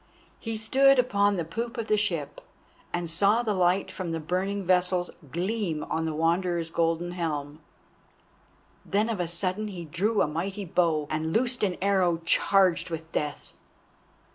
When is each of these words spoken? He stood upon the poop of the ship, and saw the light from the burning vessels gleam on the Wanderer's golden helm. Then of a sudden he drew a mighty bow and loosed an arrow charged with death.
He 0.39 0.57
stood 0.57 0.97
upon 0.97 1.37
the 1.37 1.45
poop 1.45 1.77
of 1.77 1.85
the 1.85 1.95
ship, 1.95 2.41
and 2.91 3.07
saw 3.07 3.43
the 3.43 3.53
light 3.53 3.91
from 3.91 4.09
the 4.13 4.19
burning 4.19 4.65
vessels 4.65 5.11
gleam 5.31 5.83
on 5.91 6.05
the 6.05 6.13
Wanderer's 6.15 6.71
golden 6.71 7.11
helm. 7.11 7.59
Then 8.83 9.09
of 9.09 9.19
a 9.19 9.27
sudden 9.27 9.67
he 9.67 9.85
drew 9.85 10.23
a 10.23 10.27
mighty 10.27 10.65
bow 10.65 11.05
and 11.11 11.31
loosed 11.31 11.61
an 11.61 11.77
arrow 11.83 12.19
charged 12.25 12.89
with 12.89 13.11
death. 13.11 13.53